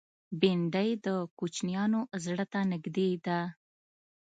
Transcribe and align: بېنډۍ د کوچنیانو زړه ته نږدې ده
بېنډۍ 0.39 0.89
د 1.05 1.07
کوچنیانو 1.39 2.01
زړه 2.23 2.45
ته 2.51 2.59
نږدې 2.71 3.09
ده 3.25 3.39